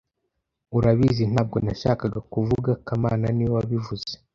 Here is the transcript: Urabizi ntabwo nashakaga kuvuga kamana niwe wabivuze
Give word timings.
Urabizi 0.77 1.23
ntabwo 1.31 1.57
nashakaga 1.65 2.19
kuvuga 2.31 2.71
kamana 2.85 3.25
niwe 3.35 3.51
wabivuze 3.57 4.11